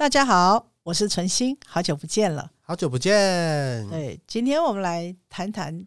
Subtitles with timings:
[0.00, 2.50] 大家好，我是纯心，好久不见了。
[2.62, 3.86] 好久不见。
[3.90, 5.86] 对，今天我们来谈谈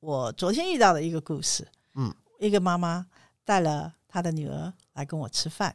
[0.00, 1.66] 我昨天遇到的一个故事。
[1.94, 3.06] 嗯，一个妈妈
[3.42, 5.74] 带了她的女儿来跟我吃饭，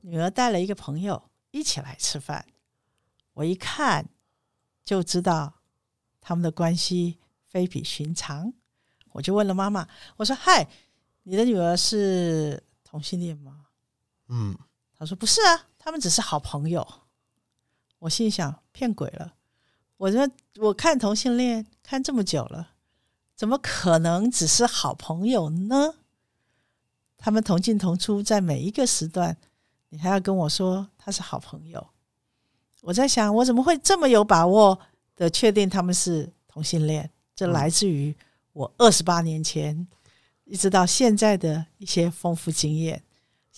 [0.00, 2.44] 女儿带了一个朋友一起来吃饭。
[3.34, 4.04] 我一看
[4.84, 5.54] 就知道
[6.20, 8.52] 他们的关系非比寻常，
[9.12, 9.86] 我就问了妈妈
[10.18, 10.68] ：“我说，嗨，
[11.22, 13.66] 你的女儿是同性恋吗？”
[14.26, 14.58] 嗯，
[14.98, 16.86] 她说：“不是啊。”他们只是好朋友，
[18.00, 19.34] 我心想骗鬼了。
[19.96, 22.72] 我说我看同性恋看这么久了，
[23.34, 25.94] 怎么可能只是好朋友呢？
[27.16, 29.36] 他们同进同出，在每一个时段，
[29.88, 31.84] 你还要跟我说他是好朋友。
[32.82, 34.78] 我在想，我怎么会这么有把握
[35.16, 37.10] 的确定他们是同性恋？
[37.34, 38.16] 这来自于
[38.52, 39.88] 我二十八年前
[40.44, 43.02] 一直到现在的一些丰富经验。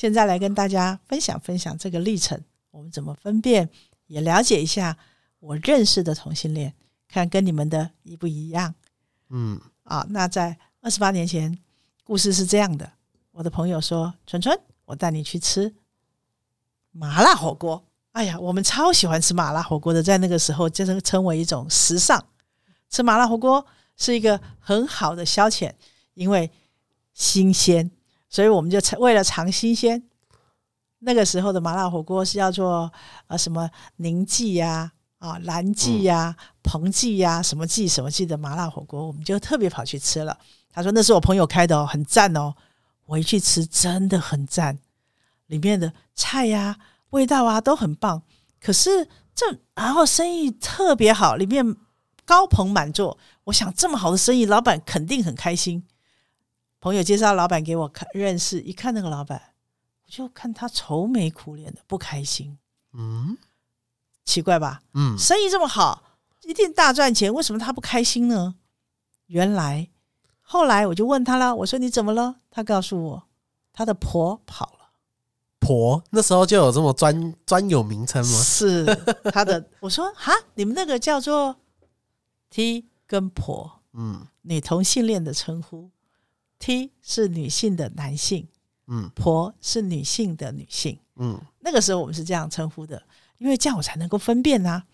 [0.01, 3.69] 现在来跟大家分享分享这个历程，我们怎么分辨，
[4.07, 4.97] 也了解一下
[5.41, 6.75] 我认识的同性恋，
[7.07, 8.75] 看跟你们的一不一样。
[9.29, 11.59] 嗯，啊，那在二十八年前，
[12.03, 12.91] 故事是这样的：
[13.33, 15.75] 我的朋友说，纯纯，我带你去吃
[16.93, 17.85] 麻辣火锅。
[18.13, 22.25] 哎呀，我们超喜欢吃麻辣火锅的，在那个时候，就是称为一种时尚。
[22.89, 23.67] 吃麻辣火锅
[23.99, 25.71] 是一个很好的消遣，
[26.15, 26.51] 因为
[27.13, 27.91] 新鲜。
[28.31, 30.03] 所以我们就为了尝新鲜，
[31.01, 32.91] 那个时候的麻辣火锅是叫做
[33.27, 40.39] 呃什么宁记呀、啊蓝记呀、彭记呀、什么记什么记的麻辣火锅，我们就特别跑去吃了。
[40.73, 42.55] 他说那是我朋友开的哦，很赞哦。
[43.07, 44.79] 我一去吃真的很赞，
[45.49, 46.79] 里面的菜呀、
[47.11, 48.23] 味道啊都很棒。
[48.61, 51.75] 可是这然后生意特别好，里面
[52.25, 53.19] 高朋满座。
[53.45, 55.83] 我想这么好的生意，老板肯定很开心。
[56.81, 59.41] 朋友介绍老板给我看认识，一看那个老板，
[60.03, 62.57] 我就看他愁眉苦脸的，不开心。
[62.95, 63.37] 嗯，
[64.25, 64.83] 奇怪吧？
[64.95, 66.03] 嗯，生意这么好，
[66.43, 68.55] 一定大赚钱，为什么他不开心呢？
[69.27, 69.91] 原来
[70.41, 72.37] 后来我就问他了，我说你怎么了？
[72.51, 73.23] 他告诉我，
[73.73, 74.91] 他的婆跑了。
[75.61, 78.39] 婆那时候就有这么专专有名称吗？
[78.43, 78.87] 是
[79.31, 79.63] 他的。
[79.81, 81.55] 我说哈，你们那个叫做
[82.49, 85.91] T 跟婆，嗯，女同性恋的称呼。
[86.61, 88.47] T 是女性的男性，
[88.87, 93.03] 嗯，婆是女性的女性，嗯，那个时候我们是这样称呼的，
[93.39, 94.85] 因为这样我才能够分辨呐。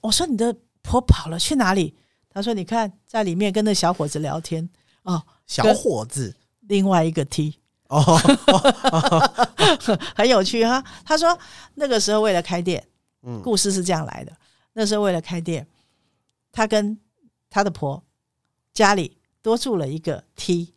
[0.00, 1.94] 我说你的婆跑了去哪里？
[2.28, 4.68] 他说你看在里面跟那小伙子聊天
[5.04, 8.02] 哦，小伙子，另外一个 T 哦，
[10.16, 10.82] 很有趣哈。
[11.04, 11.38] 他说
[11.74, 12.84] 那个时候为了开店，
[13.22, 14.36] 嗯，故事是这样来的。
[14.72, 15.64] 那时候为了开店，
[16.50, 16.98] 他跟
[17.48, 18.02] 他的婆
[18.72, 20.73] 家里多住了一个 T。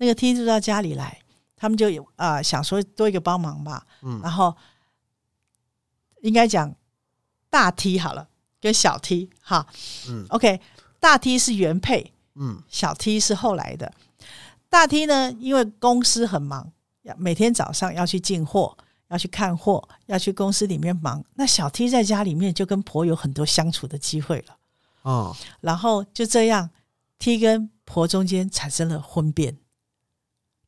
[0.00, 1.20] 那个 T 就到家里来，
[1.54, 4.56] 他们就有啊想说多一个帮忙吧，嗯，然后
[6.22, 6.74] 应该讲
[7.50, 8.26] 大 T 好了，
[8.62, 9.66] 跟小 T 哈，
[10.08, 10.58] 嗯，OK，
[10.98, 13.92] 大 T 是原配，嗯，小 T 是后来的。
[14.70, 16.72] 大 T 呢，因为公司很忙，
[17.02, 18.78] 要每天早上要去进货，
[19.08, 21.22] 要去看货，要去公司里面忙。
[21.34, 24.56] 那小 T 在家里面就跟婆有很多相处的机会了，
[25.02, 26.70] 哦，然后就这样
[27.18, 29.58] ，T 跟婆中间产生了婚变。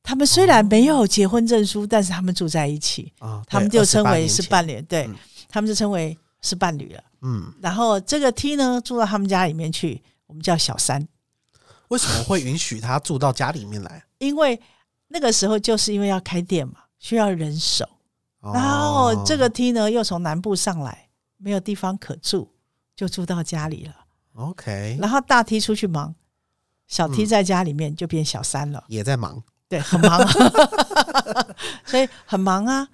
[0.02, 5.14] 他们虽然没有结婚证书，但是他们住在一起，啊，他们就称为是伴侣，对嗯
[5.48, 7.04] 他们就称为是伴侣了。
[7.20, 11.06] 嗯，然后这个 T 呢住到他们家里面去，我们叫小三，
[11.88, 14.04] 为什么会允许他住到家里面来？
[14.18, 14.60] 因为
[15.08, 17.84] 那个时候就是因为要开店嘛，需要人手。
[18.40, 22.50] 哦然后这个 T 呢又从南部上来，没有地方可住，
[22.96, 23.94] 就住到家里了。
[24.32, 26.14] OK 然后大 T 出去忙，
[26.88, 28.82] 小 T 嗯在家里面就变小三了。
[28.88, 29.40] 也在忙，
[29.72, 30.20] 对，很忙，
[31.86, 32.86] 所以很忙啊。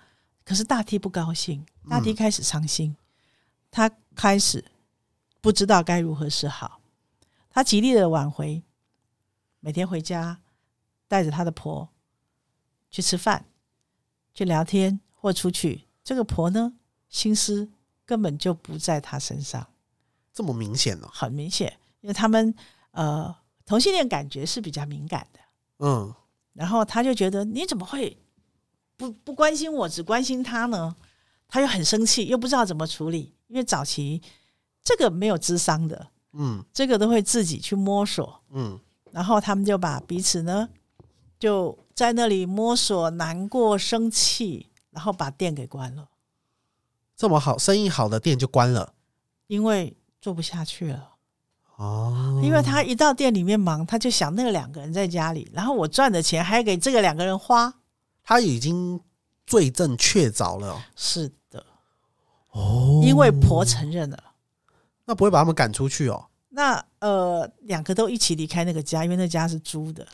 [0.44, 2.96] 可是大 T 不高兴，大 T 开始伤心，
[3.68, 4.64] 他开始
[5.40, 6.80] 不知道该如何是好。
[7.50, 8.62] 他极力的挽回，
[9.58, 10.38] 每天回家
[11.08, 11.88] 带着他的婆
[12.92, 13.44] 去吃饭、
[14.32, 15.88] 去聊天或出去。
[16.04, 16.74] 这个婆呢，
[17.08, 17.68] 心思
[18.06, 19.66] 根本就不在他身上，
[20.32, 22.54] 这么明显哦，很明显，因为他们
[22.92, 23.34] 呃
[23.66, 25.40] 同性恋感觉是比较敏感的。
[25.80, 26.14] 嗯，
[26.58, 28.18] 然后他就觉得你怎么会
[28.96, 30.96] 不不关心我，只关心他呢？
[31.46, 34.20] 他又很生气，又不知道怎么处理，因为早期
[34.82, 38.42] 这个没有智商的，嗯这个都会自己去摸索。
[38.50, 38.76] 嗯，
[39.12, 40.68] 然后他们就把彼此呢
[41.38, 46.08] 就在那里摸索、难过、生气，然后把店给关了，
[47.14, 48.94] 这么好，生意好的店就关了，
[49.46, 51.17] 因为做不下去了。
[51.78, 57.72] 哦，因为他一到店里面忙，他就想那个两个人在家里，然后我赚的钱还给这个两个人花。
[58.24, 59.00] 他已经
[59.46, 61.64] 罪证确凿了是的，
[62.50, 62.60] 哦。
[62.60, 64.18] 哦，因为婆承认了。
[65.04, 66.26] 那不会把他们赶出去哦？
[66.50, 70.06] 那呃，两个都一起离开那个家，因为那家是租的，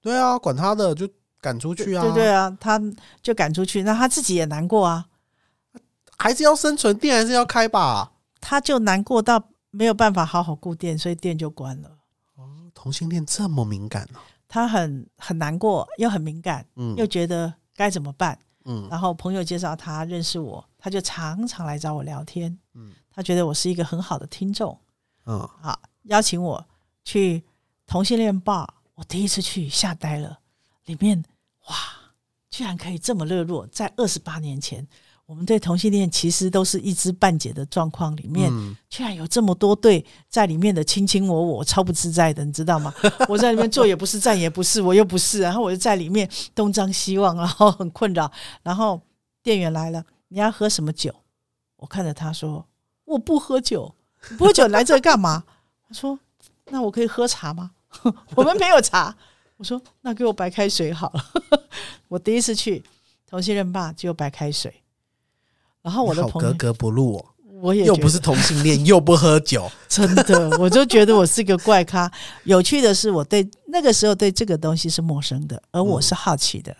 [0.00, 1.08] 对啊，管他的，就
[1.40, 2.02] 赶出去啊！
[2.04, 2.80] 对对啊，他
[3.20, 5.06] 就赶出去，那他自己也难过啊，
[6.16, 8.12] 还是要生存，店还是要开吧。
[8.40, 9.42] 他就难过到
[9.74, 11.98] 没有办法好好顾店，所以店就关了。
[12.36, 14.18] 哦同性恋这么敏感哦、
[14.48, 18.38] 他很很难过，又很敏感，嗯又觉得该怎么办。
[18.64, 22.56] 嗯然后朋友介绍他认识我，他就常常来找我聊天。
[22.74, 24.78] 嗯他觉得我是一个很好的听众
[25.26, 26.66] 嗯，啊，邀请我
[27.04, 27.44] 去
[27.86, 28.66] 同性恋 bar。
[28.94, 30.38] 我第一次去吓呆了，
[30.84, 31.22] 里面
[31.68, 31.76] 哇，
[32.50, 33.66] 居然可以这么热络。
[33.66, 34.86] 在二十八年前，
[35.26, 42.92] 我们对同性恋其实都是一知半解的状况里面，嗯居然有这么多对在里面的卿卿我我，超不自在的，你知道吗？
[43.28, 48.30] 我在里面坐也不是，站也不是，我又不是，然后我就在里面东张西望，然后很困扰。
[48.62, 49.00] 然后
[49.42, 51.14] 店员来了，你要喝什么酒？
[51.76, 52.66] 我看着他说
[53.04, 53.94] ：“我不喝酒，
[54.30, 55.44] 你不喝酒你来这干嘛？”
[55.88, 56.18] 他说
[56.70, 57.70] ：“那我可以喝茶吗？”
[58.36, 59.16] 我们没有茶。
[59.56, 61.24] 我说：“那给我白开水好了。
[62.08, 62.82] ”我第一次去
[63.26, 64.82] 同性恋吧，只有白开水。
[65.84, 67.24] 然后我的好朋友格，格不入哦，
[67.60, 72.10] 我也觉得又不是同性恋，又不喝酒， 真的，我就觉得我是个怪咖。
[72.44, 76.74] 有趣的是，我对那个时候对这个东西是陌生的，而我是好奇的。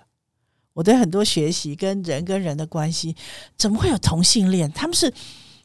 [0.73, 3.15] 我对很多学习跟人跟人的关系，
[3.57, 4.73] 怎么会有同性恋？
[4.73, 5.13] 他们是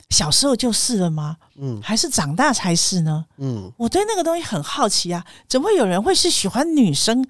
[0.09, 1.37] 小时候就是了吗？
[1.55, 3.25] 嗯还是长大才是呢？
[3.37, 7.25] 嗯我对那个东西很好奇啊，怎么会有人会是喜欢女生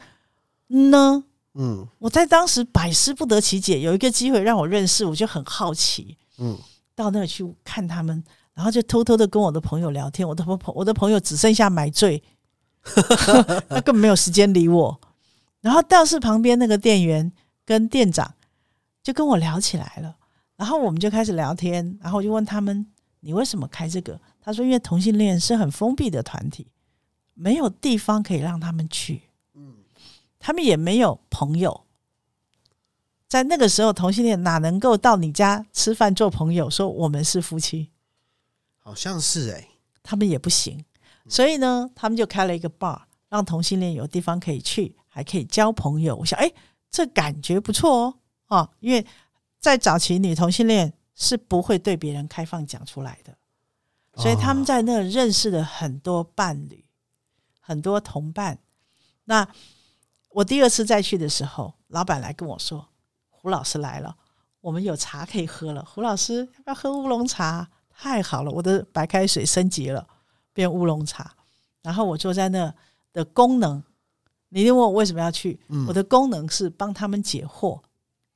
[0.67, 1.23] 呢？
[1.61, 6.17] 嗯我在当时百思不得其解，有一个机会让我认识，我就很好奇。
[6.37, 6.57] 嗯，
[6.95, 8.23] 到那儿去看他们，
[8.53, 10.25] 然后就偷偷的跟我的朋友聊天。
[10.25, 12.23] 我的朋我的朋友只剩下买醉，
[13.67, 15.01] 他根本没有时间理我。
[15.59, 17.29] 然后倒是旁边那个店员
[17.65, 18.33] 跟店长
[19.03, 20.15] 就跟我聊起来了，
[20.55, 22.87] 然后我们就开始聊天，然后我就问他们
[23.19, 26.67] ：“你为什么开这个？”他说：“因为同性恋是很封闭的团体，
[27.33, 29.23] 没有地方可以让他们去，
[30.39, 31.85] 他们也没有朋友。”
[33.29, 37.91] 在那个时候，同性恋哪能够到你家吃饭做朋友，说我们是夫妻，
[38.79, 39.67] 好像是哎、
[40.01, 40.83] 他们也不行。
[41.27, 46.15] 所以呢，他们就开了一个 bar，让同性恋有地方可以去，还可以交朋友。
[46.15, 46.51] 我想，哎，
[46.89, 49.05] 这感觉不错哦，啊，因为
[49.59, 53.37] 在早期女同性恋是不会对别人开放讲出来的，
[54.15, 56.83] 所以他们在那认识了很多伴侣，
[57.59, 58.57] 很多同伴。
[59.25, 59.47] 那
[60.29, 62.87] 我第二次再去的时候，老板来跟我说
[63.29, 64.15] ：“胡老师来了，
[64.61, 65.83] 我们有茶可以喝了。
[65.83, 67.67] 胡老师要不要喝乌龙茶？
[67.91, 70.07] 太好了，我的白开水升级了，
[70.53, 71.35] 变乌龙茶。
[71.81, 72.73] 然后我坐在那
[73.11, 73.83] 的功能，
[74.49, 75.59] 你问我为什么要去？
[75.67, 77.81] 嗯我的功能是帮他们解惑。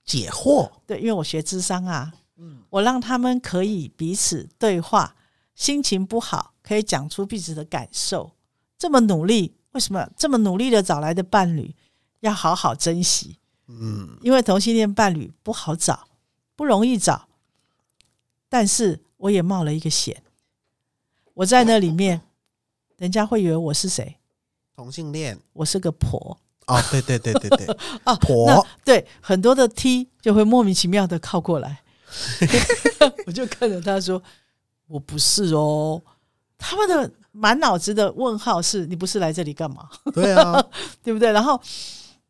[0.04, 5.16] 解惑，对，因为我学智商啊，嗯我让他们可以彼此对话，
[5.56, 8.32] 心情不好可以讲出彼此的感受。
[8.78, 11.74] 这么努力，为什么这么努力的找来的伴侣
[12.24, 13.38] 要好好珍惜？
[13.68, 16.08] 嗯因为同性恋伴侣不好找，
[16.56, 17.28] 不容易找。
[18.50, 20.24] 但是我也冒了一个险，
[21.34, 22.22] 我在那里面，
[22.98, 24.18] 人家会以为我是谁？
[24.76, 26.38] 同性恋我是个婆
[26.68, 27.66] 哦，对对对对对，
[28.06, 31.84] 啊， 婆那对很多的 T 就会莫名其妙的靠过来，
[33.28, 34.22] 我就看着他说
[34.88, 36.02] ：“我不是哦。”
[36.58, 40.64] 他们的满脑子的问号是：“你不是来这里干嘛？”对啊，
[41.04, 41.32] 对不对？
[41.32, 41.60] 然后，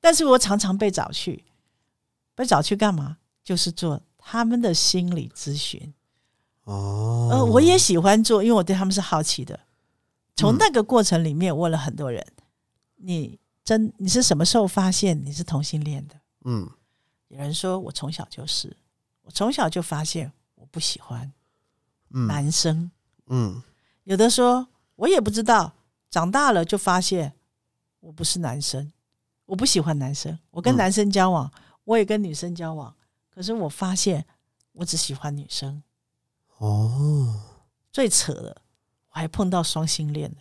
[0.04, 1.46] 但是我常常被找去，
[2.36, 3.20] 被找去干嘛？
[3.42, 5.94] 就是做他们的心理咨询。
[6.66, 9.58] 哦，呃，我也喜欢做，因为我对他们是好奇的。
[10.36, 12.22] 从嗯那个过程里面，问了很多人：
[12.98, 16.20] 你真你是什么时候发现你是同性恋的？
[16.44, 16.70] 嗯
[17.30, 18.76] 有人说我从小就是，
[19.22, 21.32] 我从小就发现我不喜欢
[22.10, 22.92] 嗯男生。
[23.28, 23.64] 嗯
[24.04, 24.68] 有的说
[24.98, 25.72] 我也不知道，
[26.10, 27.34] 长大了就发现
[28.02, 28.92] 我不是男生，
[29.46, 30.38] 我不喜欢男生。
[30.52, 31.52] 我跟嗯男生交往，
[31.84, 32.94] 我也跟女生交往，
[33.30, 34.26] 可是我发现
[34.74, 35.82] 我只喜欢女生。
[36.58, 37.42] 哦，
[37.92, 38.62] 最扯的，
[39.10, 40.38] 我还碰到双性恋的。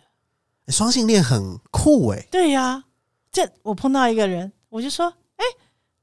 [0.65, 2.85] 欸双性恋很酷哎、对呀、
[3.29, 5.43] 这我碰到一个人，我就说：“哎、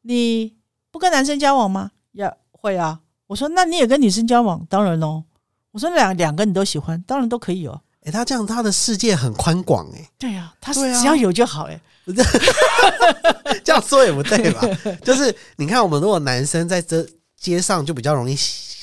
[0.02, 0.54] 你
[0.90, 3.00] 不跟男生交往吗？”呀，会啊。
[3.28, 5.24] 我说：“那你也跟女生交往？”当然喽。
[5.70, 7.80] 我说：“两两个你都喜欢，当然都可以哦。
[8.10, 11.80] 哎、他这样他的世界很宽广哎，”对呀、他只要有就好哎、
[13.64, 14.60] 这样说也不对吧？
[15.04, 18.36] 就是你看，我们如果男生在这街上就比较容易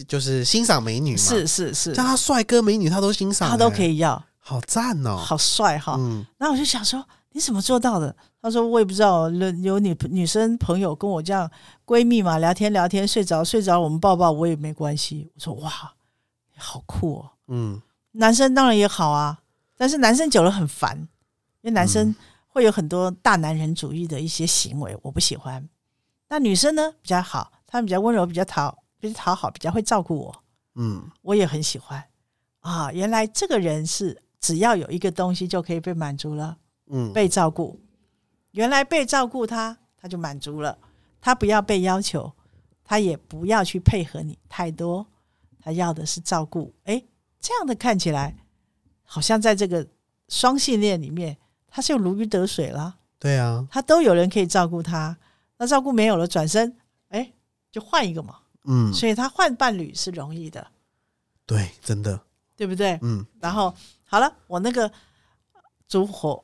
[0.07, 5.95] 就是欣赏美女嘛，是是是，像他帅哥美女他都欣赏、他都可以，要，好赞哦、好帅哈。
[5.97, 7.03] 嗯然后我就想说，
[7.33, 8.15] 你怎么做到的？
[8.41, 11.49] 他说我也不知道，有有女女生朋友跟我这样
[11.85, 15.29] 闺蜜嘛，聊天聊天，睡着睡着，我们抱抱我也没关系。
[15.35, 15.71] 我说哇，
[16.55, 17.31] 好酷哦。
[17.49, 19.39] 嗯男生当然也好啊，
[19.75, 20.97] 但是男生久了很烦，
[21.61, 22.15] 因为男嗯生
[22.47, 25.67] 会有很多大男人主义的一些行为，我不喜欢。
[26.29, 30.43] 那女生呢比较好，她们比较温柔，比较讨，比较讨好，比较会照顾我，
[30.75, 32.03] 嗯我也很喜欢。
[32.59, 37.79] 啊，原来这个人是只要有一个东西就可以被满足了，嗯，被照顾。
[38.51, 40.77] 原来被照顾他，他就满足了。
[41.21, 42.33] 他不要被要求，
[42.83, 45.05] 他也不要去配合你太多，
[45.61, 46.73] 他要的是照顾。
[46.85, 47.05] 诶，
[47.39, 48.35] 这样的看起来
[49.03, 49.87] 好像在这个
[50.27, 55.17] 双性恋里面，他是有如鱼得水了，对啊，他都有人可以照顾他。
[55.57, 56.77] 那照顾没有了，转身
[57.09, 57.33] 哎，
[57.71, 58.39] 就换一个嘛。
[58.65, 60.67] 嗯，所以他换伴侣是容易的，
[61.45, 62.21] 对，真的，
[62.55, 62.99] 对不对？
[63.01, 63.25] 嗯。
[63.39, 63.73] 然后
[64.05, 64.91] 好了，我那个
[65.87, 66.43] 煮火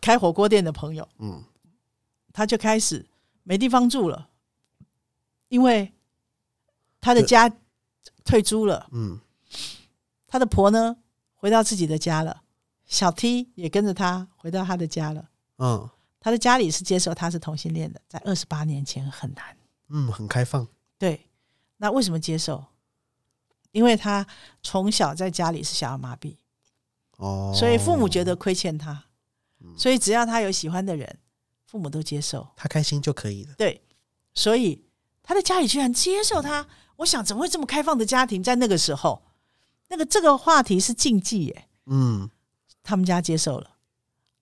[0.00, 1.42] 开火锅店的朋友，嗯。
[2.34, 3.04] 他就开始
[3.42, 4.28] 没地方住了，
[5.48, 5.92] 因为
[6.98, 7.50] 他的家
[8.24, 9.20] 退租了，嗯
[10.32, 10.96] 他的婆呢
[11.34, 12.42] 回到自己的家了，
[12.86, 15.28] 小 T 也跟着他回到他的家了。
[15.58, 19.44] 嗯他的家里是接受他是同性恋的，在二十八年前很难。
[19.90, 21.28] 嗯，很开放，对，
[21.76, 22.64] 那为什么接受？
[23.72, 24.26] 因为他
[24.62, 26.36] 从小在家里是小儿麻痹，
[27.18, 29.04] 哦，所以父母觉得亏欠他，
[29.76, 31.18] 所以只要他有喜欢的人，
[31.66, 32.48] 父母都接受。
[32.56, 33.52] 他开心就可以了。
[33.58, 33.82] 对，
[34.32, 34.82] 所以
[35.22, 36.66] 他的家里居然接受他。
[36.96, 39.22] 我想，怎么会这么开放的家庭在那个时候？
[39.92, 42.30] 那个这个话题是禁忌耶，嗯。
[42.82, 43.76] 他们家接受了。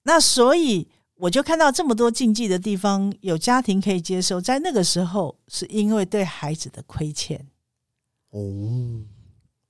[0.05, 7.47] 那所以我就看到这么多禁忌的地方，有家庭可以接受，在那个时候是因为对孩子的亏欠，
[8.31, 9.05] 哦，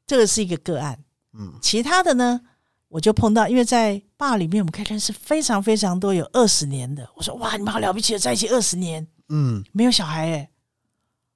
[0.06, 1.02] 这个是一个个案。
[1.32, 1.54] 嗯。
[1.60, 2.40] 其他的呢，
[2.86, 7.10] 我就碰到，因为在坝里面，我们可以认识非常非常多有二十年的。
[7.16, 10.50] 我说哇，你们好了不起的，在一起二十年，嗯，没有小孩哎、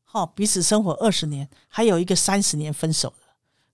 [0.04, 3.23] 好、彼此生活二十年，还有一个三十年分手的，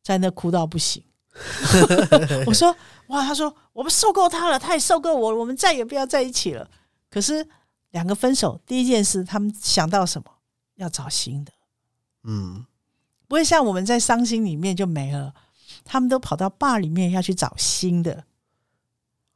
[0.03, 1.05] 在那哭到不行。
[2.47, 2.75] 我说
[3.09, 6.71] 哇，他说我们受够他了，他也受够我了，我们再也不要在一起了。
[7.09, 7.47] 可是
[7.91, 10.31] 两个分手，第一件事他们想到什么？
[10.77, 11.53] 要找新的，
[12.23, 12.65] 嗯
[13.29, 15.35] 不会像我们在伤心里面就没了，
[15.85, 18.25] 他们都跑到坝里面要去找新的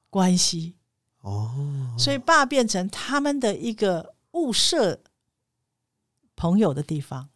[0.09, 0.75] 关系。
[1.21, 5.01] 哦，所以坝变成他们的一个物色
[6.35, 7.29] 朋友的地方，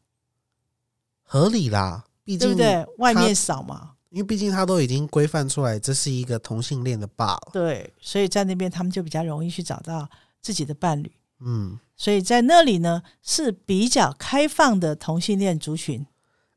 [1.22, 2.86] 合理啦，毕竟对不对？
[2.98, 7.50] 外面少嘛，因为毕竟他都已经规范出来，这是一个同性恋的罢了。
[7.54, 10.06] 对，所以在那边他们就比较容易去找到
[10.42, 11.10] 自己的伴侣。
[11.40, 16.06] 嗯，所以在那里呢是比较开放的同性恋族群，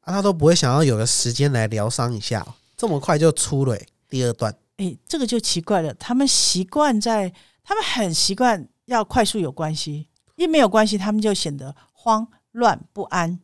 [0.01, 4.53] 啊，他都不会想要有个时间来疗伤一下哦，这么快就出了欸第二段。
[4.75, 5.93] 诶，这个就奇怪了。
[5.93, 13.39] 他们习惯在，他们很习惯要快速有关系，一没有关系，他们就显得慌乱不安。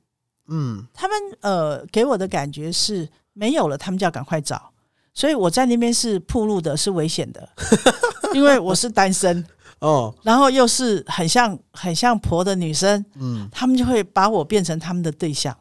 [0.48, 4.72] 嗯他们呃给我的感觉是没有了，他们就要赶快找。
[5.14, 7.50] 所以我在那边是铺路的，是危险的，
[8.34, 9.44] 因为我是单身，
[9.80, 15.56] 哦然后又是很像很像婆的女生，嗯他们就会把我变成他们的对象。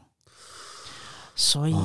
[1.39, 1.77] 所以、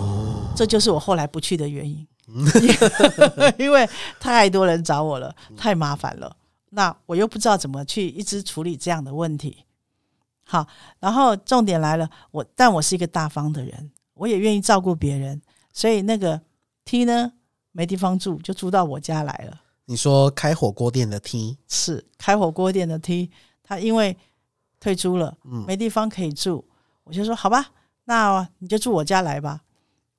[0.56, 2.08] 这就是我后来不去的原因，
[3.60, 3.86] 因为
[4.18, 6.34] 太多人找我了，太麻烦了。
[6.70, 9.66] 那我又不知道怎么去一直处理这样的问题。
[10.52, 10.68] 好，
[11.00, 15.42] 然后重点来了，我但我是一个大方的人，我也愿意照顾别人，
[15.72, 16.42] 所以那个
[16.84, 17.32] T 呢
[17.72, 19.62] 没地方住，就住到我家来了。
[19.86, 23.32] 你说开火锅店的 T，是开火锅店的 T，
[23.64, 24.18] 他因为
[24.78, 26.66] 退租了，嗯没地方可以住，
[27.06, 27.68] 我就说好吧，
[28.04, 29.62] 那你就住我家来吧。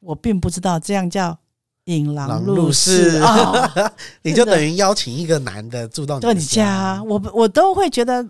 [0.00, 1.38] 我并不知道这样叫
[1.84, 3.70] 引狼狼入入室啊，
[4.24, 8.26] 你就等于邀请一个男的住到到你家家，，我我都会觉得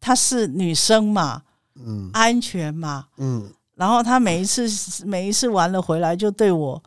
[0.00, 1.42] 她是女生嘛，
[1.76, 2.10] 嗯。
[2.12, 3.06] 安全嘛。
[3.18, 4.66] 嗯，然后她每一次
[5.04, 6.82] 每一次完了回来就对我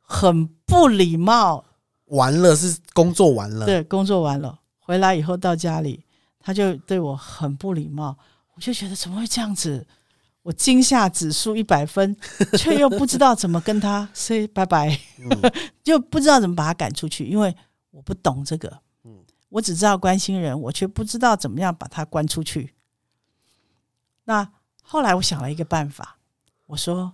[0.00, 1.64] 很不礼貌，
[2.06, 6.04] 完了是工作完了，对，工作完了回来以后到家里，
[6.40, 8.16] 他就对我很不礼貌，
[8.54, 9.86] 我就觉得怎么会这样子？
[10.42, 12.16] 我惊吓指数一百分，
[12.56, 15.52] 却又不知道怎么跟他 say 拜拜，嗯。
[15.84, 17.54] 就不知道怎么把他赶出去，因为
[17.90, 18.68] 我不懂这个。
[18.68, 18.80] 嗯，
[19.50, 22.74] 我只知道关心人，我却不知道怎么样把他关出去。
[24.24, 24.50] 那
[24.82, 26.18] 后来我想了一个办法，
[26.66, 27.12] 我说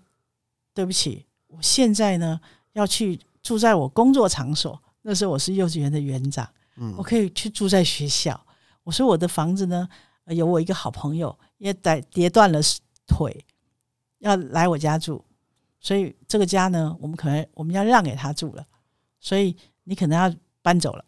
[0.72, 2.40] 对不起，我现在呢
[2.72, 6.48] 要去住在我工作场所，那时候我是幼稚园的园长。
[6.78, 8.38] 嗯我可以去住在学校。
[8.84, 9.88] 我说我的房子呢，
[10.24, 12.60] 呃有我一个好朋友也跌跌断了
[13.06, 13.44] 腿，
[14.18, 15.24] 要来我家住，
[15.80, 18.66] 所以这个家呢，我们可能我们要让给他住了，
[19.20, 21.04] 所以你可能要搬走了。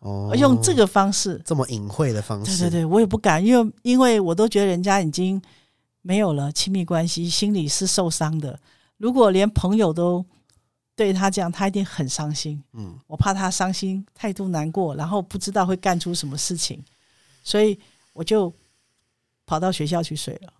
[0.00, 5.40] 哦用这个方式，这么隐晦的方式，对对对，我也不敢，因为因为我都觉得人家已经
[6.02, 8.58] 没有了亲密关系，心里是受伤的。
[8.96, 10.24] 如果连朋友都
[10.96, 12.62] 对他这样，他一定很伤心。
[12.72, 16.82] 嗯，我怕他伤心、态度难过，然后不知道会干出什么事情，
[17.42, 17.78] 所以
[18.12, 18.52] 我就
[19.46, 20.52] 跑到学校去睡了。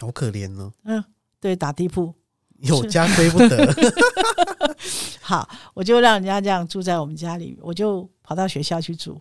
[0.00, 1.02] 好可怜哦，嗯，
[1.40, 2.14] 对，打地铺。
[2.58, 3.74] 有家归不得。
[5.20, 9.20] 好，我就让人家这样住在我们家里，我就跑到学校去住，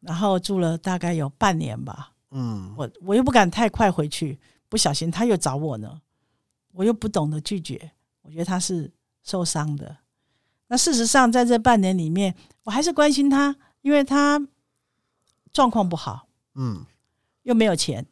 [0.00, 2.12] 然后住了大概有半年吧。
[2.32, 4.38] 嗯，我我又不敢太快回去，
[4.68, 6.02] 不小心他又找我呢，
[6.72, 9.96] 我又不懂得拒绝，我觉得他是受伤的。
[10.66, 14.44] 那事实上，在这半年里面，我还是关心他，因为他
[15.52, 16.84] 状况不好，嗯，
[17.44, 18.04] 又没有钱，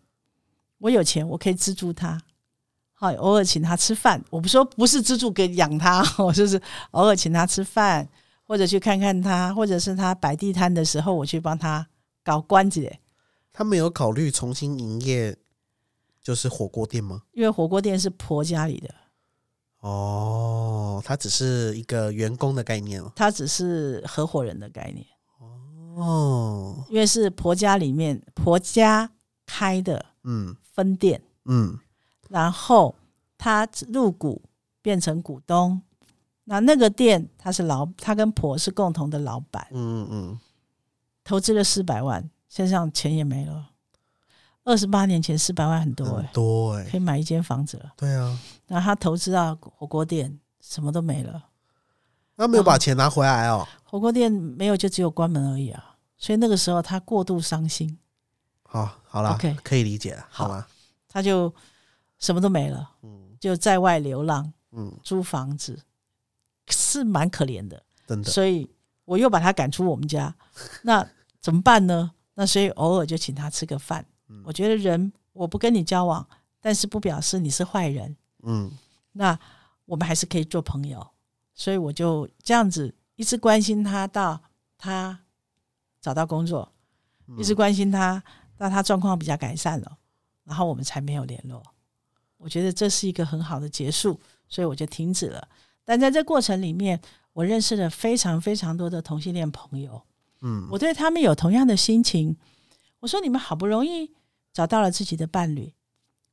[0.79, 2.23] 我有钱，我可以资助他。
[2.93, 6.63] 好，偶尔请他吃饭，我不说不是资助给养他， 我就是
[6.93, 8.09] 偶尔请他吃饭，
[8.53, 11.89] 或者去看看他，或者是他摆地摊的时候，我去帮他
[12.23, 13.01] 搞关节。
[13.51, 15.35] 他没有考虑重新营业，
[16.23, 17.23] 就是火锅店吗？
[17.33, 18.95] 因为火锅店是婆家里的，
[19.81, 23.11] 哦，他只是一个员工的概念哦。
[23.17, 25.07] 他只是合伙人的概念，
[25.97, 29.11] 哦，因为是婆家里面婆家
[29.47, 31.79] 开的嗯分店，嗯
[32.29, 32.95] 然后
[33.39, 34.43] 他入股
[34.83, 35.81] 变成股东，
[36.61, 40.41] 那那个店他是老，他跟婆是共同的老板，嗯嗯。
[41.25, 43.71] 投资了四百万，身上钱也没了。
[44.65, 47.93] 二十八年前四百万很多嗯，哎、很多哎、可以买一间房子了。
[47.97, 51.43] 对啊，然后他投资到火锅店，什么都没了，
[52.37, 53.67] 那没有把钱拿回来哦。
[53.85, 55.97] 火锅店没有就只有关门而已啊。
[56.17, 57.99] 所以那个时候他过度伤心，
[58.63, 60.47] 好，好了 OK 可以理解了，好。
[60.47, 60.67] 好啦，
[61.09, 61.53] 他就
[62.19, 63.37] 什么都没了，嗯。
[63.41, 65.77] 就在外流浪，嗯，租房子，
[66.73, 67.81] 是蛮可怜的。
[68.07, 68.69] 真的，所以
[69.05, 70.35] 我又把他赶出我们家，
[70.83, 71.07] 那
[71.41, 72.11] 怎么办呢？
[72.35, 74.05] 那所以偶尔就请他吃个饭。
[74.29, 76.27] 嗯我觉得人我不跟你交往，
[76.61, 78.73] 但是不表示你是坏人，嗯
[79.13, 79.39] 那
[79.85, 81.07] 我们还是可以做朋友。
[81.55, 84.41] 所以我就这样子一直关心他到
[84.79, 85.21] 他
[86.01, 86.73] 找到工作，
[87.27, 88.23] 嗯一直关心他
[88.57, 89.99] 到他状况比较改善了，
[90.45, 91.63] 然后我们才没有联络。
[92.39, 95.47] 我觉得这是一个很好的结束，所以我就停止了。
[95.85, 97.01] 但在这过程里面，
[97.33, 100.03] 我认识了非常非常多的同性恋朋友，
[100.41, 102.37] 嗯我对他们有同样的心情。
[103.01, 104.13] 我说：你们好不容易
[104.53, 105.75] 找到了自己的伴侣，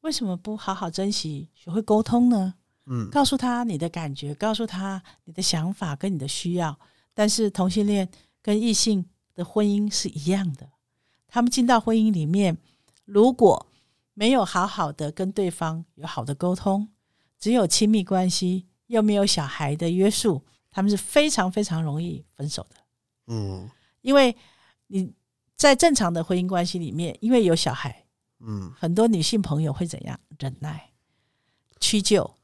[0.02, 2.54] 为什么不好好珍惜，学会沟通呢？
[2.86, 6.80] 嗯告诉他你的感觉，告诉他你的想法跟你的需要。
[7.14, 8.10] 但是同性恋
[8.42, 10.70] 跟异性的婚姻是一样的，
[11.28, 12.58] 他们进到婚姻里面，
[13.06, 13.68] 如果
[14.14, 16.88] 没有好好的跟对方有好的沟通，
[17.38, 22.76] 只有亲密关系，又没有小孩的约束，他们是非常非常容易分手的。
[23.28, 23.70] 嗯
[24.02, 24.36] 因为
[24.88, 25.14] 你
[25.56, 28.06] 在正常的婚姻关系里面，因为有小孩，
[28.40, 30.90] 嗯很多女性朋友会怎样忍耐、
[31.80, 32.36] 屈就，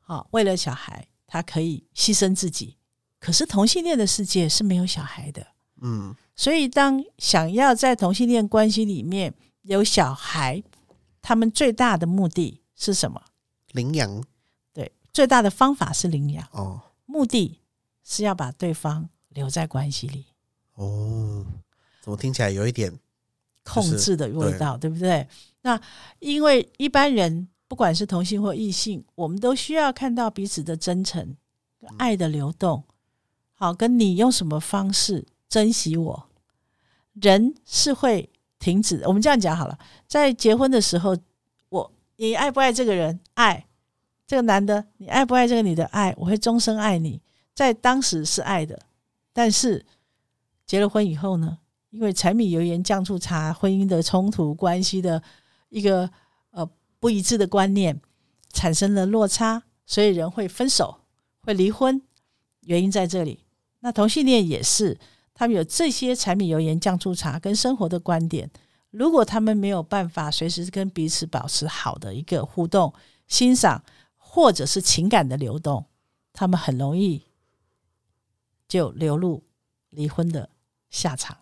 [0.00, 2.76] 好、为了小孩，她可以牺牲自己。
[3.18, 5.46] 可是同性恋的世界是没有小孩的，
[5.80, 9.32] 嗯所以当想要在同性恋关系里面
[9.62, 10.62] 有小孩，
[11.22, 13.22] 他们最大的目的是什么？
[13.72, 14.26] 羚羊对，
[15.12, 17.60] 最大的方法是领养，哦目的
[18.02, 20.24] 是要把对方留在关系里。
[20.74, 21.44] 哦，
[22.00, 22.98] 怎么听起来有一点
[23.62, 25.28] 控制的味道，对不对？
[25.60, 25.78] 那
[26.18, 31.36] 因为一般人不管是同性或异性，我们都需要看到彼此的真诚、
[31.98, 32.82] 爱的流动。
[33.52, 36.28] 好，跟你用什么方式珍惜我？
[37.12, 39.06] 人是会停止的。
[39.06, 41.16] 我们这样讲好了，在结婚的时候，
[41.68, 43.20] 我你爱不爱这个人？
[43.34, 43.66] 爱
[44.26, 45.84] 这个男的，你爱不爱这个女的？
[45.86, 47.20] 爱，我会终生爱你。
[47.54, 48.78] 在当时是爱的，
[49.32, 49.84] 但是
[50.64, 51.58] 结了婚以后呢？
[51.90, 55.22] 因为柴米油盐酱醋茶，婚姻的冲突关系的
[55.68, 56.08] 一个
[56.50, 56.66] 呃
[56.98, 58.00] 不一致的观念，
[58.50, 61.00] 产生了落差，所以人会分手，
[61.42, 62.00] 会离婚，
[62.62, 63.44] 原因在这里。
[63.80, 64.98] 那同性恋也是，
[65.34, 68.50] 他们有这些柴米油盐酱醋茶跟生活的观点，
[68.90, 72.90] 如果他们没有办法随时跟彼此保持好的一个互动、
[73.28, 73.84] 欣赏，
[74.34, 75.84] 或者是情感的流动，
[76.32, 77.22] 他们很容易
[78.66, 79.44] 就流入
[79.90, 80.48] 离婚的
[80.88, 81.36] 下场。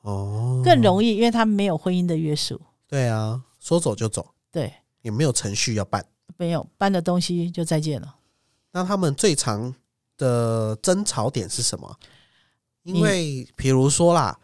[0.00, 2.60] 哦，更容易，因为他们没有婚姻的约束。
[2.88, 6.04] 对啊，说走就走，对，也没有程序要办。
[6.36, 8.16] 没有搬的东西就再见了。
[8.72, 9.72] 那他们最常
[10.16, 12.00] 的争吵点是什么？
[12.82, 14.40] 因为比如说啦，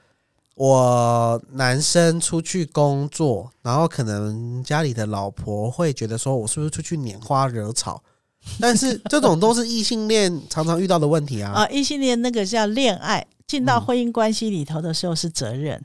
[0.54, 8.02] 我男生出去工作，然后可能家里的老婆会觉得说我是不是出去拈花惹草？
[8.60, 11.52] 但是这种都是异性恋常常遇到的问题啊。
[11.52, 15.82] 啊， 异性恋那个叫恋爱，进到婚姻关系里头的时候是责任。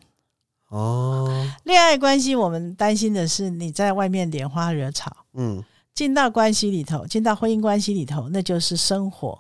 [0.68, 5.64] 哦，恋爱关系，我们担心的是你在外面拈花惹草；嗯
[5.96, 9.40] 进到关系里头，进到婚姻关系里头，那就是生活。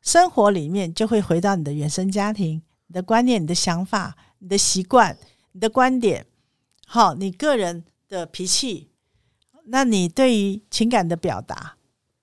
[0.00, 5.16] 生活里面就会回到你的原生家庭、你的观念、你的想法、你的习惯、
[5.52, 6.26] 你的观点，
[6.86, 8.90] 好，你个人的脾气，
[9.66, 11.76] 那你对于情感的表达，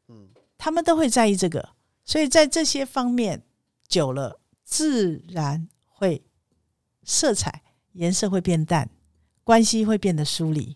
[0.10, 0.28] 嗯，
[0.58, 1.70] 他们都会在意这个，
[2.04, 3.44] 所以在这些方面
[3.88, 6.24] 久了，自然会
[7.04, 8.90] 色彩颜色会变淡，
[9.44, 10.76] 关系会变得疏离。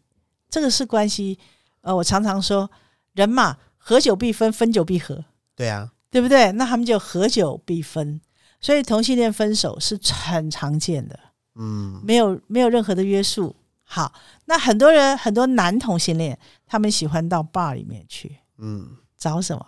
[0.50, 1.38] 这个是关系，
[1.82, 2.70] 呃，我常常说，
[3.14, 5.26] 人嘛，合久必分，分久必合。
[5.56, 6.52] 对啊，对不对？
[6.54, 8.22] 那他们就合久必分，
[8.60, 11.20] 所以同性恋分手是很常见的，
[11.56, 13.56] 嗯，没有没有任何的约束。
[13.84, 14.14] 好，
[14.46, 19.66] 那很多人很多男同性恋，他们喜欢到 bar 里面去嗯找什么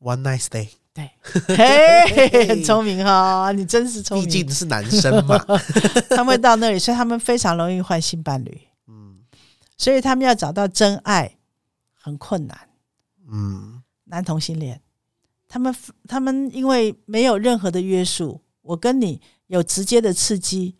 [0.00, 1.10] ？，one night stay，对，
[1.56, 4.46] 嘿，很 聪明哈、你真是聪明毕明。
[4.46, 5.36] 竟是男生嘛，
[6.08, 9.18] 他们会到那里，所以他们非常容易换性伴侣，嗯
[9.76, 11.36] 所以他们要找到真爱
[11.92, 12.58] 很困难。
[13.30, 14.80] 嗯，男同性恋，
[15.46, 15.74] 他们
[16.08, 20.76] 他们因为没有任何的约束，我跟你有直接的刺激，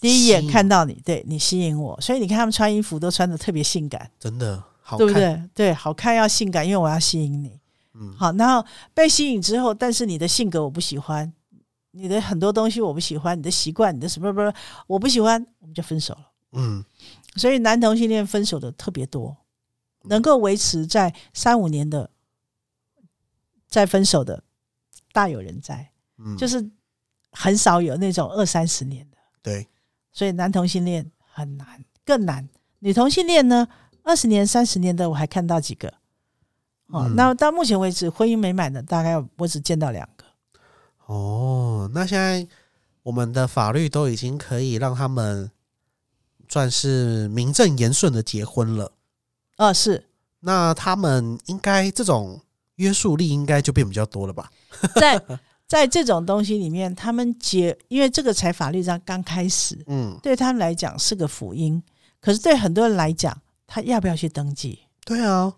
[0.00, 5.42] 第一眼看到你，对你吸引我，所以你看他们穿衣服都穿的特别性感，真的好看，对不对？
[5.54, 7.60] 对，好看要性感，因为我要吸引你。
[7.94, 11.32] 嗯好，然后被吸引之后，但是你的性格我不喜欢，
[11.90, 14.54] 你的很多东西我不喜欢，你的习惯，你的什么不是
[14.86, 16.30] 我不喜欢，我们就分手了。
[16.52, 16.84] 嗯，
[17.34, 19.36] 所以男同性恋分手的特别多，
[20.04, 22.08] 能够维持在三五年的
[23.68, 24.44] 再分手的
[25.12, 26.70] 大有人在，嗯，就是
[27.32, 29.16] 很少有那种二三十年的。
[29.42, 29.66] 对，
[30.12, 32.48] 所以男同性恋很难，更难。
[32.80, 33.68] 女同性恋呢，
[34.02, 35.88] 二十年、三十年的我还看到几个。
[36.88, 40.24] 哦，嗯那到目前为止，婚姻美满的大概我只见到两个。
[41.06, 42.46] 哦，那现在
[43.02, 45.50] 我们的法律都已经可以让他们
[46.48, 48.92] 算是名正言顺的结婚了，
[49.56, 50.06] 哦，是
[50.40, 52.40] 那他们应该这种
[52.76, 54.50] 约束力应该就变比较多了吧？
[54.96, 55.22] 在
[55.68, 61.80] 在这种东西里面，他们结，因为这个才法律上刚开始，嗯，对他们来讲是个福音，
[62.20, 65.54] 可是对很多人来讲，他要不要去登记，对啊，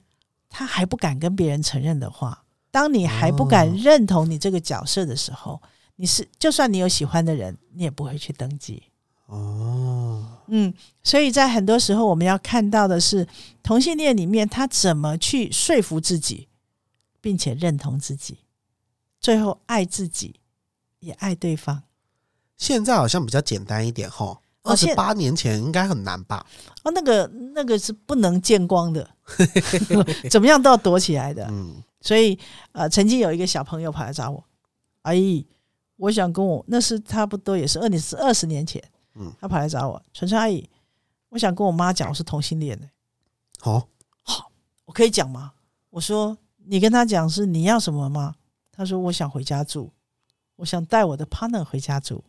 [0.49, 2.43] 他还不敢跟别人承认的话，
[2.73, 5.63] 当你还不敢哦认同你这个角色的时候，
[5.95, 8.83] 你是就算你有喜欢的人，你也不会去登记。
[9.27, 13.25] 哦，嗯，所以在很多时候，我们要看到的是
[13.63, 16.49] 同性恋里面他怎么去说服自己，
[17.21, 18.39] 并且认同自己，
[19.21, 20.41] 最后爱自己，
[21.01, 21.83] 也爱对方。
[22.57, 24.27] 现在好像比较简单一点哈。
[24.27, 26.47] 哦二十八年前应该很难吧？
[26.83, 29.09] 哦，那个那个是不能见光的，
[30.31, 31.47] 怎么样都要躲起来的。
[31.51, 32.39] 嗯所以
[32.73, 34.45] 呃，曾经有一个小朋友跑来找我，
[35.03, 35.47] 阿姨，
[35.97, 38.83] 我想跟我那是差不多也是二年是二十年前，
[39.15, 40.69] 嗯，他跑来找我，纯纯阿姨，
[41.31, 42.87] 我想跟我妈讲我是同性恋的，
[43.61, 43.89] 好，
[44.85, 45.53] 我可以讲吗？
[45.89, 48.35] 我说你跟他讲是你要什么吗？
[48.81, 49.93] 他说我想回家住，
[50.57, 52.25] 我想带我的 partner 回家住。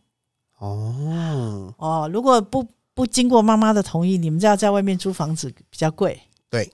[0.58, 6.20] 哦，哦，如果不不经过妈妈的同意，你们就要在外面租房子比较贵。
[6.50, 6.70] 对，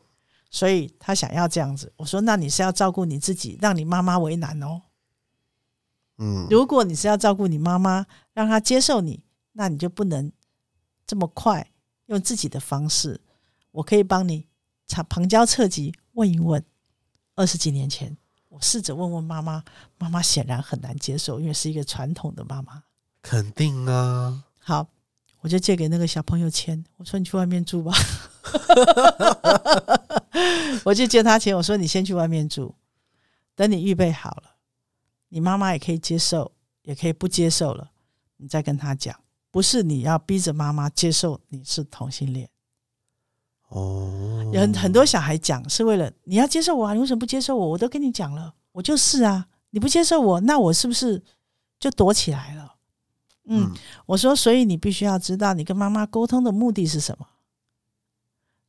[0.51, 1.93] 所以他想要这样子。
[1.97, 4.83] 我说那你是要照顾你自己，让你妈妈为难哦。
[6.17, 10.33] 嗯，如果你是要照顾你妈妈，让她接受你，那你就不能
[11.07, 11.71] 这么快
[12.07, 13.21] 用自己的方式。
[13.71, 14.49] 我可以帮你
[14.89, 16.61] 旁旁敲侧击问一问。
[17.37, 18.17] 二十几年前，
[18.49, 19.63] 我试着问问妈妈，
[19.99, 22.83] 妈妈显然很难接受，因为是一个传统的妈妈。
[23.23, 24.89] 肯定啊，好，
[25.41, 27.93] 我就借给那个小朋友钱，我说你去外面住吧。
[30.85, 32.75] 我就借他钱，我说你先去外面住，
[33.55, 34.55] 等你预备好了，
[35.29, 37.91] 你妈妈也可以接受，也可以不接受了，
[38.39, 39.15] 你再跟他讲。
[39.51, 42.49] 不是你要逼着妈妈接受你是同性恋，
[43.69, 47.69] 哦，有很很多小孩讲是为了你要接受我啊，你为什么不接受我？
[47.69, 51.23] 我都跟你讲了，我就是啊，你不接受我，那我是不是
[51.79, 52.75] 就躲起来了？
[53.45, 53.73] 嗯，
[54.07, 57.27] 我说，所以你必须要知道，你跟妈妈沟通的目的是什么？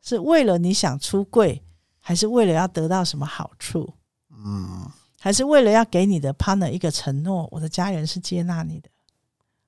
[0.01, 1.61] 是为了你想出柜，
[1.99, 3.93] 还是为了要得到什么好处？
[4.31, 8.89] 嗯，还是为了要给你的 partner 一个承诺，我的家人是接纳你的？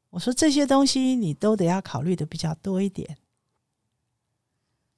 [0.10, 3.17] 我说这些东西你都得要考虑的比较多一点。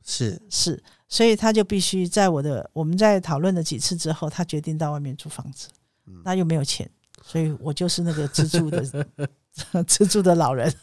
[0.03, 5.69] 是，是，所以他就必须在我的我们在讨论了几次之后，他决定到外面租房子，
[6.05, 6.89] 嗯那又没有钱，
[7.21, 8.83] 所以我就是那个资助的
[9.87, 10.73] 资助的老人。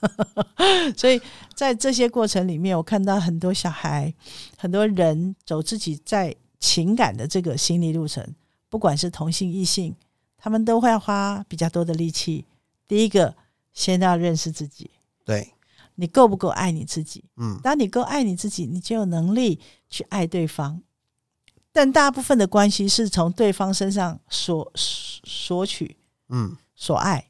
[0.97, 1.21] 所以
[1.55, 4.13] 在这些过程里面，我看到很多小孩、
[4.57, 8.27] 很多人走自己在情感的这个心理路程，
[8.69, 9.95] 不管是同性异性，
[10.39, 12.47] 他们都会花比较多的力气。
[12.87, 13.35] 第一个，
[13.73, 14.91] 先要认识自己，
[15.25, 15.53] 对，
[16.01, 17.23] 你够不够爱你自己？
[17.37, 19.61] 嗯，当你够爱你自己，你就有能力
[19.91, 20.81] 去爱对方。
[21.71, 25.99] 但大部分的关系是从对方身上索索取、
[26.31, 27.29] 嗯，所爱、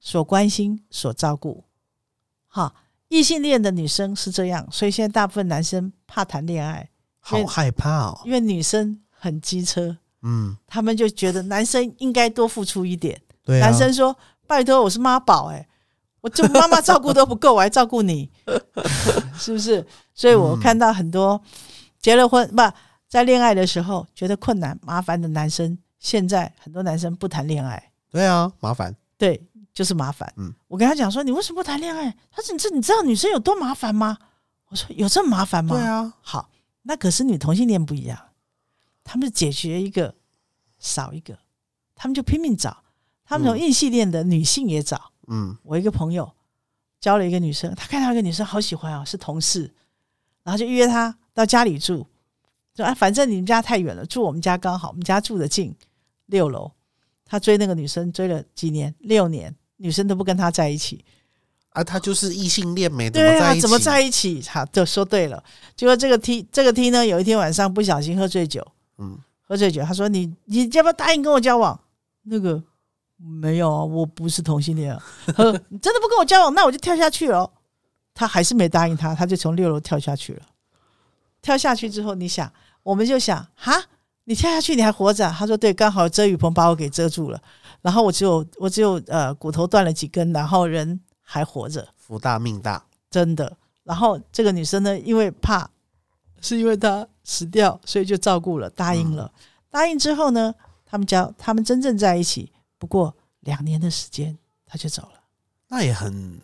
[0.00, 1.64] 所关心、所照顾。
[2.48, 2.74] 哈，
[3.08, 8.20] 异性恋的女生是这样，所以现在大部分男生怕谈恋爱，好害怕哦。
[8.24, 13.20] 因为女生很机车，嗯，他们就觉得男生应该多付出一点。
[13.44, 14.16] 对啊，男生说
[14.48, 15.67] ：“拜托，我是妈宝，哎，
[16.20, 18.30] 我就妈妈照顾都不够，我还照顾你，
[19.38, 21.40] 是不是？”所以我看到很多
[22.00, 22.62] 结了婚不
[23.08, 28.94] 在恋爱的时候觉得困难麻烦的男生，现在很多男生不谈恋爱，对啊，麻烦。
[29.16, 29.40] 对，
[29.72, 30.32] 就是麻烦。
[30.36, 34.18] 嗯，我跟他讲说：“你为什么不谈恋爱？”他说：“你这你知道女生有多麻烦吗？”
[34.68, 36.50] 我说：“有这么麻烦吗？”对啊，好，
[36.82, 38.18] 那可是女同性恋不一样，
[39.02, 40.14] 他们解决一个
[40.78, 41.38] 少一个，
[41.94, 42.82] 他们就拼命找，
[43.24, 44.96] 他们从异性恋的女性也找。
[44.96, 45.17] 嗯
[45.62, 46.30] 我一个朋友
[47.00, 49.72] 交了一个女生，他看到一个女生好喜欢哦，是同事，
[50.42, 52.06] 然后就约她到家里住，
[52.74, 55.74] 说啊，反正你们家太远了，住我们家刚好，我们家住的近，
[56.26, 56.72] 六楼。
[57.30, 61.04] 他追那个女生追了几年，六年，女生都不跟他在一起。
[61.68, 63.60] 啊，他就是异性恋没怎对啊，么在一起？
[63.60, 64.42] 怎么在一起？
[64.48, 65.44] 好，就说对了。
[65.76, 71.78] 结果这个 T 这个 T 呢，有一天晚上不小心喝醉酒，嗯，喝醉酒，他说：“你你要不要答应跟我交往？”
[72.24, 72.62] 那个
[73.18, 75.02] 没有啊，我不是同性恋啊。
[75.26, 77.50] 他说：“你真的不跟我交往，那我就跳下去了。”
[78.14, 80.42] 他还是没答应他，他就从六楼跳下去了。
[81.42, 82.52] 跳下去之后，你想，
[82.82, 83.80] 我们就想，哈，
[84.24, 85.34] 你跳下去你还活着啊？
[85.38, 87.40] 他说：“对，刚好遮雨棚把我给遮住了，
[87.82, 92.84] 然后我只有我只有呃骨头断了几根，然后人还活着。”福大命大。
[93.10, 93.56] 真的。
[93.84, 95.70] 然后这个女生呢，因为怕，
[96.40, 99.32] 是因为她死掉，所以就照顾了，答应了。
[99.70, 100.54] 答应之后呢，
[100.84, 105.24] 他们家他们真正在一起，不过两年的时间，他就走了。
[105.68, 106.40] 那也很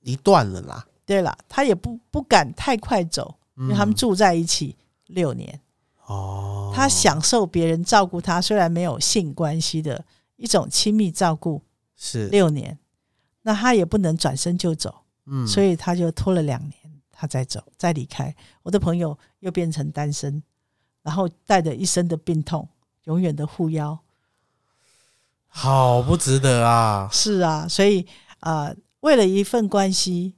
[0.00, 0.86] 一段了啦。
[1.06, 4.74] 对了，他也不不敢太快走，因为他们住在一起
[5.08, 5.60] 六年，
[6.06, 10.04] 哦，他享受别人照顾他，虽然没有性关系的
[10.36, 11.62] 一种亲密照顾
[11.94, 12.78] 是六年，
[13.42, 15.02] 那他也不能转身就走。
[15.26, 18.34] 嗯，所以他就拖了两年，他再走，再离开。
[18.62, 20.42] 我的朋友又变成单身，
[21.02, 22.68] 然后带着一身的病痛，
[23.04, 23.98] 永远的护腰。
[25.56, 27.08] 好不值得啊。
[27.12, 28.06] 是啊，所以
[28.40, 30.34] 啊、呃为了一份关系，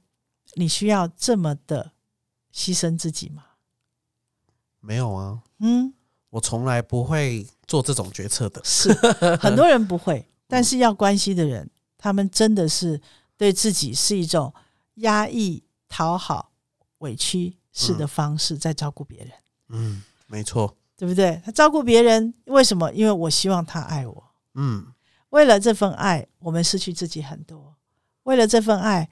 [0.55, 1.93] 你需要这么的
[2.53, 3.43] 牺牲自己吗？
[4.81, 5.93] 没有啊，嗯，
[6.29, 8.61] 我从来不会做这种决策的。
[8.65, 8.93] 是
[9.37, 13.01] 很多人不会， 但是要关系的人，他们真的是
[13.37, 14.53] 对自己是一种
[14.95, 16.51] 压抑、讨好、
[16.99, 19.31] 委屈式的方式在照顾别人。
[19.69, 20.75] 嗯，没错。
[20.97, 21.41] 对不对？
[21.45, 22.91] 他照顾别人，为什么？
[22.91, 24.23] 因为我希望他爱我。
[24.55, 24.87] 嗯，
[25.29, 27.73] 为了这份爱，我们失去自己很多；
[28.23, 29.09] 为了这份爱，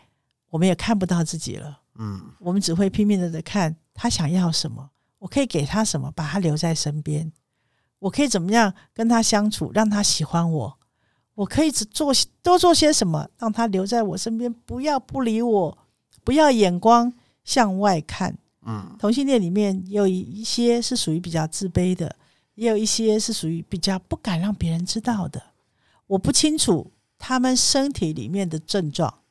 [0.49, 1.81] 我们也看不到自己了。
[1.95, 7.31] 嗯，我们只会拼命的在看他想要什么，我可以给他什么，把他留在身边。
[7.99, 10.79] 我可以怎么样跟他相处，让他喜欢我？
[11.33, 15.77] 我可以只做多做些什么，让他留在我身边，不要不理我，
[16.23, 17.11] 不要眼光
[17.43, 18.37] 向外看。
[18.65, 22.15] 嗯，同性恋里面也有一些是属于比较自卑的，
[22.55, 25.41] 也有一些是属于比较不敢让别人知道的。
[26.07, 29.21] 我不清楚他们身体里面的症状，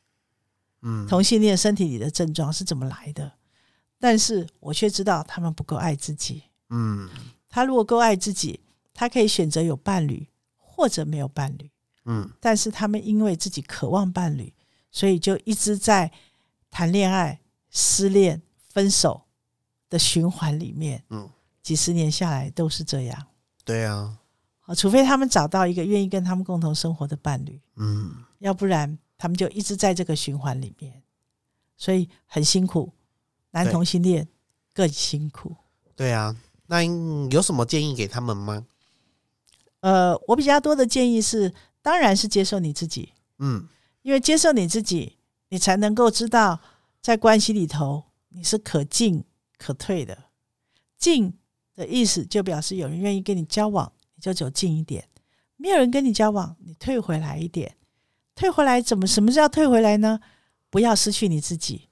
[0.83, 3.33] 嗯，同性恋身体里的症状是怎么来的，
[3.99, 6.43] 但是我却知道他们不够爱自己。
[6.71, 7.09] 嗯，
[7.49, 8.61] 他如果够爱自己，
[8.93, 11.71] 他可以选择有伴侣或者没有伴侣。
[12.07, 14.53] 嗯，但是他们因为自己渴望伴侣，
[14.91, 16.11] 所以就一直在
[16.71, 19.23] 谈恋爱、失恋、分手
[19.89, 21.03] 的循环里面。
[21.11, 21.31] 嗯，
[21.63, 23.27] 几十年下来都是这样。
[23.65, 24.19] 对啊，
[24.67, 31.03] 啊，除非他们找到一个愿意跟他们共同生活的伴侣，嗯，要不然他们就一直在这个循环里面，
[31.77, 32.93] 所以很辛苦。
[33.51, 34.27] 男同性恋
[34.73, 35.55] 更辛苦。
[35.95, 36.37] 对啊。
[36.67, 36.83] 那
[37.31, 38.67] 有什么建议给他们吗？
[39.81, 43.69] 呃，我比较多的建议是，当然是接受你自己，嗯，
[44.01, 45.19] 因为接受你自己，
[45.51, 46.59] 你才能够知道
[47.03, 49.23] 在关系里头你是可进
[49.59, 50.25] 可退的。
[50.97, 51.35] 进
[51.75, 55.03] 的意思就表示有人愿意跟你交往，你就走近一点；
[55.57, 57.77] 没有人跟你交往，你退回来一点。
[58.35, 59.07] 退回来怎么？
[59.07, 60.19] 什么叫退回来呢？
[60.71, 61.89] 不要失去你自己，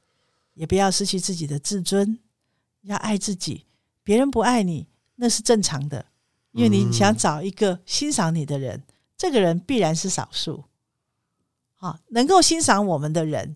[0.55, 2.19] 也不要失去自己的自尊，
[2.83, 3.67] 要爱自己。
[4.03, 6.07] 别人不爱你，那是正常的，
[6.53, 8.83] 因为你嗯想找一个欣赏你的人，
[9.19, 10.65] 这个人必然是少数。
[11.77, 13.55] 啊，能够欣赏我们的人，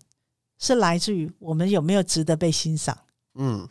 [0.59, 2.95] 是来自于我们有没有值得被欣赏。
[3.33, 3.67] 嗯，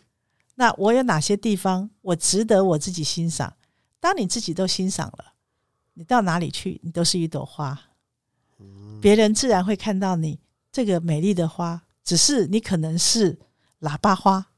[0.56, 3.54] 那我有哪些地方我值得我自己欣赏？
[4.00, 5.35] 当你自己都欣赏了，
[5.94, 7.78] 你到哪里去，你都是一朵花，
[9.00, 11.82] 别人自然会看到你这个美丽的花。
[12.04, 13.37] 只是你可能是
[13.80, 14.52] 喇叭花、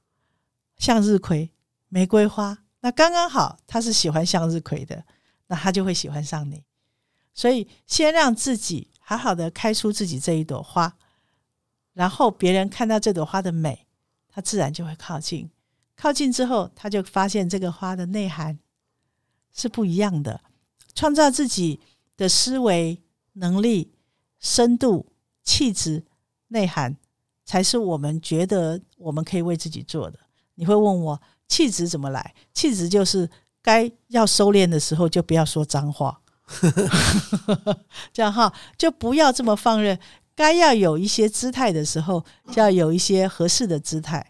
[0.76, 1.50] 向日葵、
[1.88, 5.02] 玫瑰花，那刚刚好，他是喜欢向日葵的，
[5.46, 6.62] 那他就会喜欢上你。
[7.32, 10.94] 所以先让自己好好的开出自己这一朵花，
[11.94, 13.86] 然后别人看到这朵花的美，
[14.28, 15.50] 他自然就会靠近。
[15.96, 18.58] 靠近之后，他就发现这个花的内涵
[19.58, 20.40] 是不一样的，
[20.94, 21.80] 创造自己
[22.16, 23.90] 的思维能力、
[24.38, 25.04] 深度、
[25.42, 26.04] 气质、
[26.48, 26.96] 内涵，
[27.44, 30.18] 才是我们觉得我们可以为自己做的。
[30.54, 32.34] 你会问我气质怎么来？
[32.54, 33.28] 气质就是
[33.60, 36.20] 该要收敛的时候，就不要说脏话。
[38.12, 39.98] 这样哈，就不要这么放任。
[40.34, 44.24] 该要有一些姿态的时候，就要有一些合适的姿态。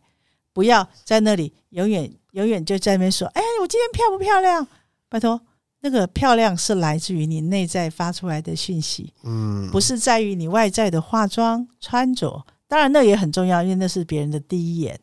[0.54, 4.66] 不要在那里永远永远就在那边说：“哎，我今天漂不漂亮？”
[5.08, 5.40] 拜托，
[5.80, 12.46] 那个漂亮是来自于你内在发出来的讯息，嗯，不是在于你外在的化妆穿着。
[12.66, 14.98] 当然，那也很重要，因为那是别人的第一眼。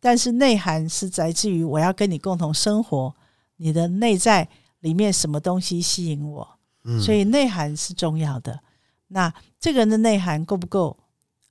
[0.00, 3.14] 但是内涵是来自于我要跟你共同生活，
[3.56, 4.48] 你的内在。
[4.82, 6.58] 里面什么东西吸引我？
[7.00, 8.58] 所以内涵是重要的。
[9.06, 10.98] 那这个人的内涵够不够？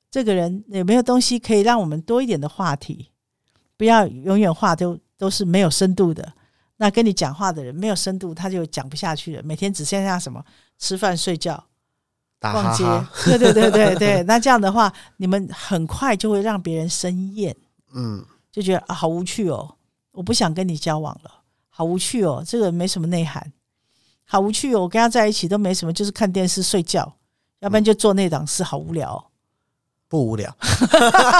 [0.10, 3.08] 这个人有没有东西可以让我们多一点的话题？
[3.78, 6.34] 不要永远话都都是没有深度的。
[6.82, 9.44] 那跟你讲话的人没有深度，他就讲不下去了。
[9.44, 10.44] 每天只剩下什么
[10.80, 11.64] 吃饭、睡觉、
[12.40, 12.84] 逛街。
[13.24, 14.24] 对对对对对。
[14.26, 17.56] 那这样的话，你们很快就会让别人生厌。
[17.94, 19.76] 嗯，就觉得啊，好无趣哦，
[20.12, 21.32] 我不想跟你交往了。
[21.70, 23.54] 好无趣哦，这个没什么内涵，
[24.26, 24.82] 好无趣哦。
[24.82, 27.14] 我跟他在一起都没什么，就是看电视、睡觉，
[27.60, 29.24] 要不然就做那档事，好无聊。
[30.10, 30.52] 不无聊，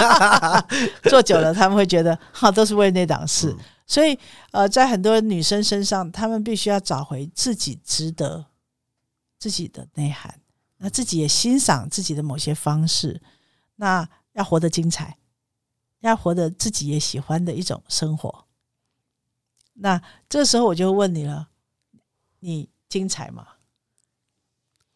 [1.10, 3.58] 做久了他们会觉得，哈，都是为那档事。
[3.92, 4.18] 所以，
[4.52, 8.46] 呃，在很多女生身上，她们必须要找回自己值得
[9.38, 10.40] 自己的内涵，
[10.78, 13.22] 那自己也欣赏自己的某些方式，
[13.76, 15.18] 那要活得精彩，
[16.00, 18.46] 要活得自己也喜欢的一种生活。
[19.74, 21.50] 那这时候我就问你了，
[22.40, 23.46] 你精彩吗？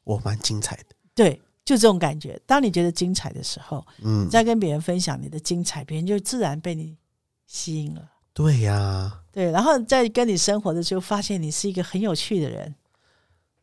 [0.06, 0.96] 我蛮精彩的。
[1.14, 2.42] 对，就这种感觉。
[2.46, 6.98] 当你觉得精彩的时候，嗯，再跟别人分享你的精彩，别人就自然被你
[7.46, 8.14] 吸引了。
[8.36, 12.76] 对呀，对，然后在跟你生活的时候，发现你是一个很有趣的人。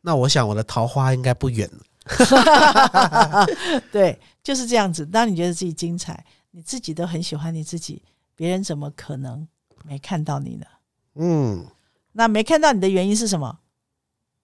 [0.01, 1.79] 那我想我的桃花应该不远了。
[3.91, 5.05] 对，就是这样子。
[5.05, 8.01] 当你觉得自己精彩，你自己都很喜欢你自己，
[8.35, 9.47] 别人怎么可能
[9.85, 10.65] 没看到你呢？
[11.13, 11.67] 嗯，
[12.13, 13.59] 那没看到你的原因是什么？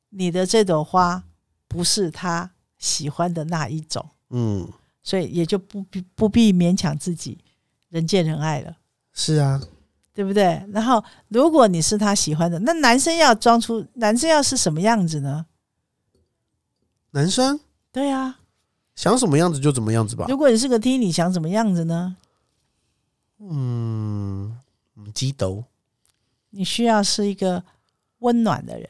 [0.10, 1.24] 你的这朵花
[1.68, 7.40] 不是他喜欢的那一种，嗯，所以也就不必不必勉强自己，
[7.90, 8.78] 人见人爱了。
[9.12, 9.60] 是啊，
[10.20, 10.62] 对不对？
[10.74, 15.46] 然后如果你是他喜欢的，那男生要装出男生要是什么样子呢？
[17.12, 17.58] 男生
[17.90, 18.42] 对啊，
[18.96, 20.26] 想什么样子就怎么样子吧。
[20.28, 22.18] 如果你是个 T，你想怎么样子呢？
[23.40, 24.58] 嗯，
[25.14, 25.64] 激斗。
[26.50, 27.64] 你需要是一个
[28.18, 28.90] 温暖的人，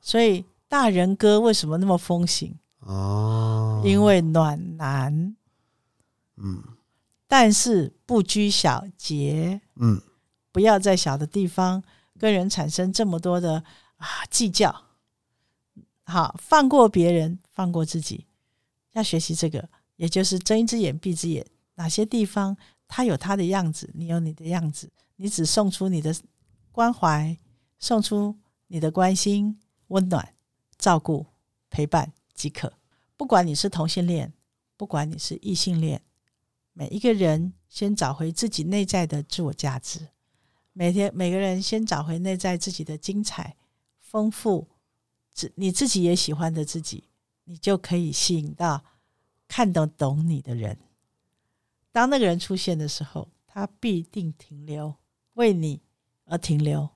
[0.00, 2.58] 所以大人哥为什么那么风行？
[2.78, 5.36] 哦，因为暖男，
[6.38, 6.64] 嗯，
[7.28, 10.00] 但是不拘小节，嗯，
[10.60, 11.82] 不要在小的地方
[12.18, 13.64] 跟人产生这么多的
[13.96, 14.84] 啊计较。
[16.02, 18.26] 好，放过别人，放过自己，
[18.92, 21.46] 要学习这个，也就是睁一只眼闭一只眼。
[21.76, 22.54] 哪些地方
[22.86, 26.14] 他有他的样子，你有你的样子，你只送出你的。
[26.72, 27.34] 关怀，
[27.78, 30.34] 送出你的关心、温暖、
[30.76, 31.24] 照顾、
[31.70, 32.70] 陪伴即可。
[33.16, 34.30] 不管你是同性恋，
[34.76, 36.02] 不管你是异性恋，
[36.74, 40.08] 每一个人先找回自己内在的自我价值。
[40.80, 43.54] 每天每个人先找回内在自己的精彩、
[44.00, 44.66] 丰富，
[45.30, 47.04] 自你自己也喜欢的自己，
[47.44, 48.82] 你就可以吸引到
[49.46, 50.78] 看得懂你的人。
[51.92, 54.94] 当那个人出现的时候，他必定停留，
[55.34, 55.82] 为你。
[56.24, 56.90] 而停留。